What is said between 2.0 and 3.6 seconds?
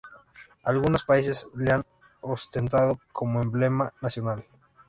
ostentado como